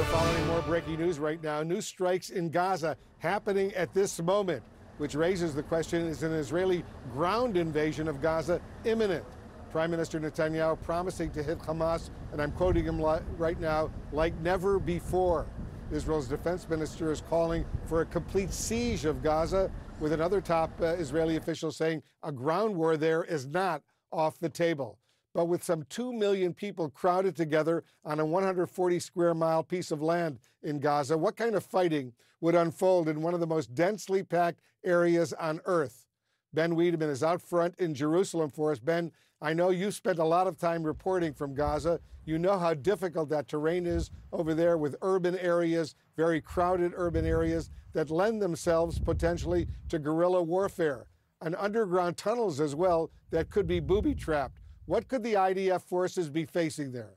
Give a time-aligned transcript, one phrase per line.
[0.00, 1.62] We're following more breaking news right now.
[1.62, 4.62] New strikes in Gaza happening at this moment,
[4.96, 9.26] which raises the question is an Israeli ground invasion of Gaza imminent?
[9.70, 12.98] Prime Minister Netanyahu promising to hit Hamas, and I'm quoting him
[13.36, 15.44] right now, like never before.
[15.92, 20.94] Israel's defense minister is calling for a complete siege of Gaza, with another top uh,
[20.94, 24.98] Israeli official saying a ground war there is not off the table
[25.34, 30.02] but with some 2 million people crowded together on a 140 square mile piece of
[30.02, 34.22] land in Gaza, what kind of fighting would unfold in one of the most densely
[34.22, 36.06] packed areas on earth?
[36.52, 38.80] Ben Wedeman is out front in Jerusalem for us.
[38.80, 42.00] Ben, I know you spent a lot of time reporting from Gaza.
[42.24, 47.24] You know how difficult that terrain is over there with urban areas, very crowded urban
[47.24, 51.06] areas that lend themselves potentially to guerrilla warfare
[51.40, 54.59] and underground tunnels as well that could be booby trapped.
[54.90, 57.14] What could the IDF forces be facing there?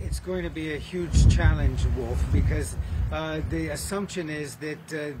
[0.00, 2.78] It's going to be a huge challenge, Wolf, because
[3.12, 5.14] uh, the assumption is that uh,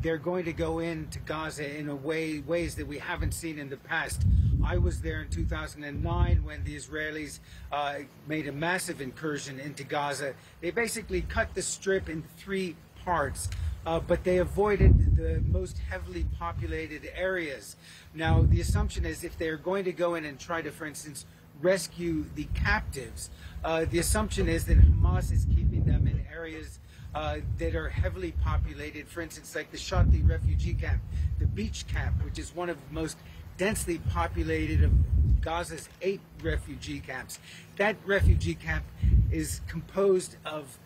[0.00, 3.68] they're going to go into Gaza in a way ways that we haven't seen in
[3.68, 4.22] the past.
[4.64, 10.32] I was there in 2009 when the Israelis uh, made a massive incursion into Gaza.
[10.62, 13.50] They basically cut the strip in three parts
[13.86, 17.76] uh, but they avoided the most heavily populated areas.
[18.14, 21.26] Now, the assumption is if they're going to go in and try to, for instance,
[21.60, 23.30] rescue the captives,
[23.64, 26.78] uh, the assumption is that Hamas is keeping them in areas
[27.14, 31.02] uh, that are heavily populated, for instance, like the Shati refugee camp,
[31.38, 33.16] the beach camp, which is one of the most
[33.56, 34.92] densely populated of
[35.40, 37.38] Gaza's eight refugee camps.
[37.76, 38.84] That refugee camp
[39.30, 40.78] is composed of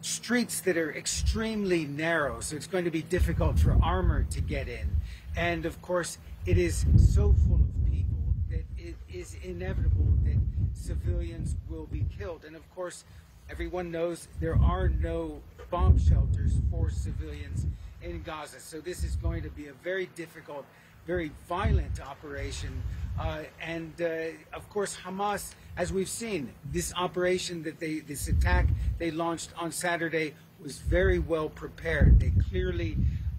[0.00, 4.68] streets that are extremely narrow, so it's going to be difficult for armor to get
[4.68, 4.88] in.
[5.36, 8.16] And of course, it is so full of people
[8.50, 10.38] that it is inevitable that
[10.74, 12.44] civilians will be killed.
[12.44, 13.04] And of course,
[13.50, 15.40] everyone knows there are no
[15.70, 17.66] bomb shelters for civilians
[18.02, 18.60] in Gaza.
[18.60, 20.64] So this is going to be a very difficult,
[21.06, 22.82] very violent operation.
[23.18, 28.66] Uh, and uh, of course, Hamas as we've seen, this operation that they, this attack
[28.98, 32.18] they launched on Saturday was very well prepared.
[32.18, 32.96] They clearly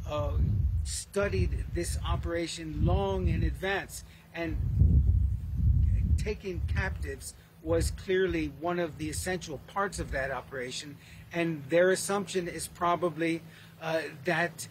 [0.10, 0.32] uh,
[0.86, 4.56] studied this operation long in advance, and
[6.18, 10.96] taking captives was clearly one of the essential parts of that operation.
[11.34, 13.42] And their assumption is probably
[13.82, 14.70] uh, that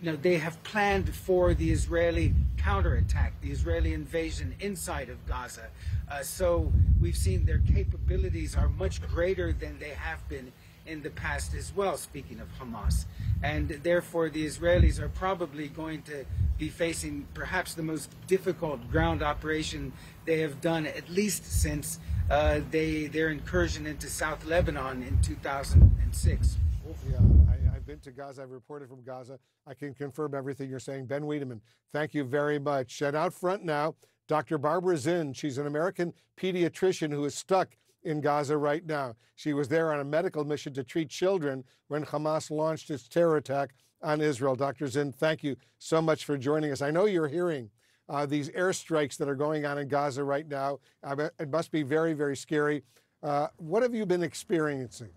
[0.00, 5.68] you know, they have planned for the Israeli counterattack, the Israeli invasion inside of Gaza.
[6.10, 10.52] Uh, so we've seen their capabilities are much greater than they have been
[10.86, 13.04] in the past as well, speaking of Hamas.
[13.42, 16.24] And therefore, the Israelis are probably going to
[16.58, 19.92] be facing perhaps the most difficult ground operation
[20.24, 21.98] they have done, at least since
[22.30, 26.56] uh, they, their incursion into South Lebanon in 2006.
[27.10, 27.18] Yeah,
[27.88, 28.42] been to Gaza.
[28.42, 29.38] I've reported from Gaza.
[29.66, 31.06] I can confirm everything you're saying.
[31.06, 31.60] Ben Wedeman,
[31.90, 33.00] thank you very much.
[33.00, 33.94] And out front now,
[34.28, 34.58] Dr.
[34.58, 35.34] Barbara Zind.
[35.34, 39.14] She's an American pediatrician who is stuck in Gaza right now.
[39.36, 43.38] She was there on a medical mission to treat children when Hamas launched its terror
[43.38, 43.70] attack
[44.02, 44.54] on Israel.
[44.54, 44.84] Dr.
[44.84, 46.82] Zind, thank you so much for joining us.
[46.82, 47.70] I know you're hearing
[48.10, 50.78] uh, these airstrikes that are going on in Gaza right now.
[51.02, 52.82] It must be very, very scary.
[53.22, 55.08] Uh, what have you been experiencing?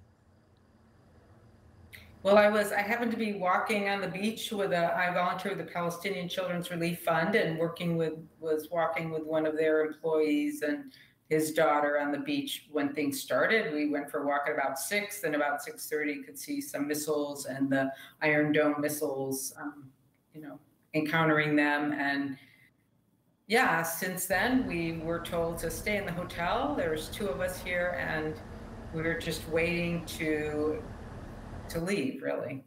[2.24, 5.56] Well, I was, I happened to be walking on the beach with a, I volunteer
[5.56, 9.84] with the Palestinian Children's Relief Fund and working with, was walking with one of their
[9.86, 10.94] employees and
[11.30, 13.74] his daughter on the beach when things started.
[13.74, 17.48] We went for a walk at about six, then about 6.30 could see some missiles
[17.48, 19.90] and the Iron Dome missiles, um,
[20.36, 20.60] you know,
[20.94, 21.92] encountering them.
[21.94, 22.38] And
[23.48, 26.76] yeah, since then we were told to stay in the hotel.
[26.78, 28.36] There's two of us here and
[28.94, 30.84] we were just waiting to
[31.72, 32.64] to leave, really.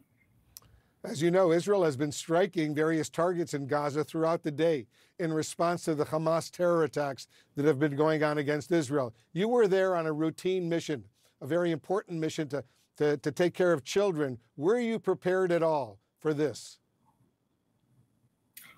[1.03, 4.87] As you know, Israel has been striking various targets in Gaza throughout the day
[5.19, 9.13] in response to the Hamas terror attacks that have been going on against Israel.
[9.31, 11.03] You were there on a routine mission,
[11.41, 12.63] a very important mission to,
[12.97, 14.39] to, to take care of children.
[14.57, 16.79] Were you prepared at all for this?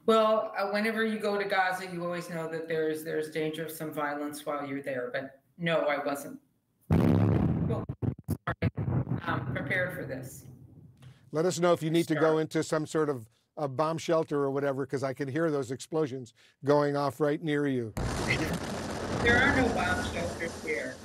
[0.06, 3.72] Well, uh, whenever you go to Gaza, you always know that there's there's danger of
[3.72, 5.10] some violence while you're there.
[5.14, 6.40] But no, I wasn't
[9.58, 10.46] prepared for this.
[11.32, 13.28] Let us know if you need to go into some sort of
[13.58, 16.34] a bomb shelter or whatever, because I can hear those explosions
[16.64, 17.94] going off right near you.
[19.24, 20.96] There are no bomb shelters here.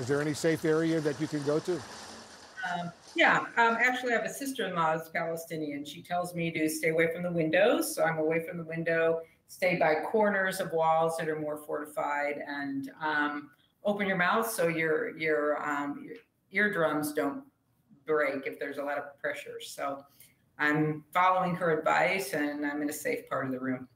[0.00, 1.72] Is there any safe area that you can go to?
[1.74, 5.84] Um, yeah, um, actually, I have a sister-in-law who's Palestinian.
[5.84, 9.20] She tells me to stay away from the windows, so I'm away from the window,
[9.48, 13.50] stay by corners of walls that are more fortified and um,
[13.84, 16.16] open your mouth so your your, um, your
[16.52, 17.42] eardrums don't
[18.06, 19.60] break if there's a lot of pressure.
[19.60, 20.04] So
[20.58, 23.88] I'm following her advice and I'm in a safe part of the room.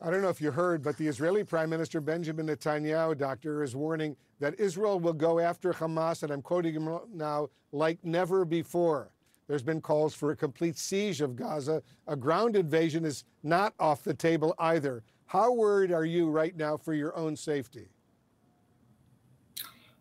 [0.00, 3.74] I don't know if you heard, but the Israeli Prime Minister Benjamin Netanyahu, doctor, is
[3.74, 9.10] warning that Israel will go after Hamas, and I'm quoting him now, like never before.
[9.48, 11.82] There's been calls for a complete siege of Gaza.
[12.06, 15.02] A ground invasion is not off the table either.
[15.26, 17.88] How worried are you right now for your own safety?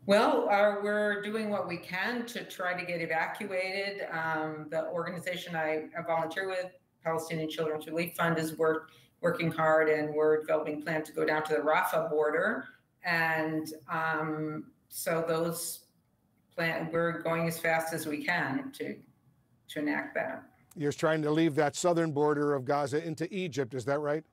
[0.08, 4.08] Well, uh, we're doing what we can to try to get evacuated.
[4.10, 6.68] Um, the organization I, I volunteer with,
[7.04, 11.44] Palestinian Children's Relief Fund, is work, working hard and we're developing plans to go down
[11.44, 12.70] to the Rafah border.
[13.04, 15.82] And um, so those
[16.56, 18.96] plan, we're going as fast as we can to
[19.70, 20.44] to enact that.
[20.78, 24.24] You're trying to leave that southern border of Gaza into Egypt, is that right?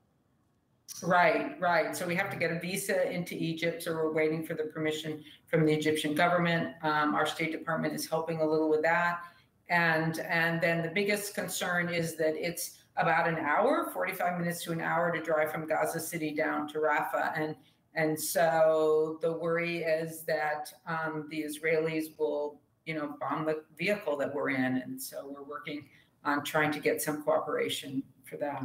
[1.03, 1.95] Right, right.
[1.95, 3.83] So we have to get a visa into Egypt.
[3.83, 6.73] So we're waiting for the permission from the Egyptian government.
[6.83, 9.19] Um, our State Department is helping a little with that.
[9.69, 14.71] And and then the biggest concern is that it's about an hour, 45 minutes to
[14.71, 17.37] an hour to drive from Gaza City down to Rafah.
[17.37, 17.55] And
[17.95, 24.15] and so the worry is that um, the Israelis will you know, bomb the vehicle
[24.17, 24.77] that we're in.
[24.77, 25.85] And so we're working
[26.23, 28.63] on trying to get some cooperation for that.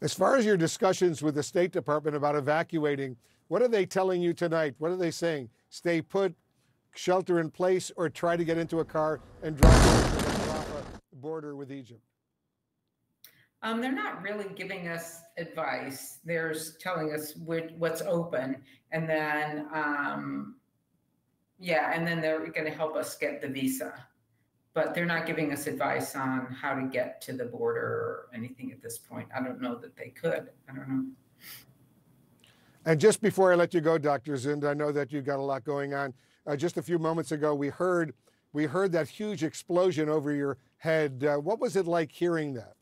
[0.00, 3.16] As far as your discussions with the State Department about evacuating,
[3.48, 4.74] what are they telling you tonight?
[4.78, 5.50] What are they saying?
[5.70, 6.34] Stay put,
[6.94, 11.56] shelter in place, or try to get into a car and drive to the border
[11.56, 12.00] with Egypt?
[13.62, 16.18] Um, they're not really giving us advice.
[16.24, 18.62] They're telling us what's open,
[18.92, 20.54] and then um,
[21.58, 23.92] yeah, and then they're going to help us get the visa.
[24.78, 28.70] But they're not giving us advice on how to get to the border or anything
[28.70, 29.26] at this point.
[29.36, 30.50] I don't know that they could.
[30.70, 31.04] I don't know.
[32.84, 34.34] And just before I let you go, Dr.
[34.34, 36.14] Zind, I know that you've got a lot going on.
[36.46, 38.14] Uh, just a few moments ago, we heard
[38.52, 41.24] we heard that huge explosion over your head.
[41.28, 42.74] Uh, what was it like hearing that?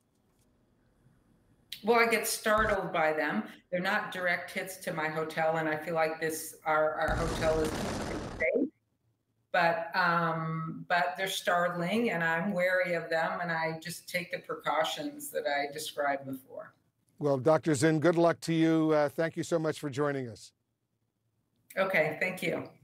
[1.82, 3.42] Well, I get startled by them.
[3.72, 7.58] They're not direct hits to my hotel, and I feel like this our our hotel
[7.58, 8.05] is.
[9.56, 14.38] But um, but they're startling, and I'm wary of them, and I just take the
[14.38, 16.74] precautions that I described before.
[17.18, 17.72] Well, Dr.
[17.72, 18.90] Zind, good luck to you.
[18.92, 20.52] Uh, thank you so much for joining us.
[21.78, 22.68] Okay, thank you.